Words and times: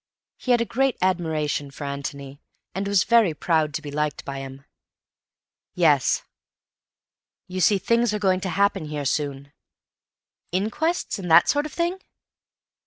He 0.39 0.49
had 0.49 0.61
a 0.61 0.65
great 0.65 0.97
admiration 0.99 1.69
for 1.69 1.83
Antony, 1.83 2.41
and 2.73 2.87
was 2.87 3.03
very 3.03 3.35
proud 3.35 3.71
to 3.75 3.83
be 3.83 3.91
liked 3.91 4.25
by 4.25 4.39
him. 4.39 4.65
"Yes. 5.75 6.23
You 7.47 7.61
see, 7.61 7.77
things 7.77 8.11
are 8.11 8.17
going 8.17 8.41
to 8.41 8.49
happen 8.49 8.85
here 8.85 9.05
soon." 9.05 9.53
"Inquests 10.51 11.19
and 11.19 11.29
that 11.29 11.47
sort 11.49 11.67
of 11.67 11.73
thing?" 11.73 11.99